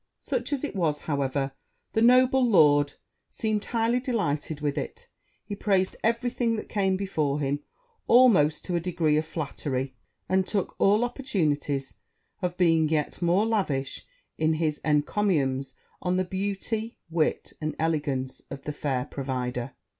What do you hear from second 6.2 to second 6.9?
thing that